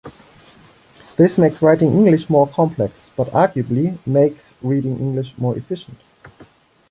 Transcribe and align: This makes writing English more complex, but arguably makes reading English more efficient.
This 1.15 1.37
makes 1.37 1.61
writing 1.61 1.91
English 1.91 2.27
more 2.27 2.47
complex, 2.47 3.11
but 3.15 3.27
arguably 3.33 3.99
makes 4.03 4.55
reading 4.63 4.97
English 4.97 5.37
more 5.37 5.55
efficient. 5.55 5.99